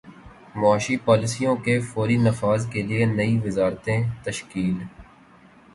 معاشی 0.55 0.95
پالیسیوں 1.05 1.55
کے 1.65 1.75
فوری 1.89 2.17
نفاذ 2.27 2.61
کیلئے 2.71 3.05
نئی 3.15 3.33
وزارتیں 3.45 4.01
تشکیل 4.25 4.75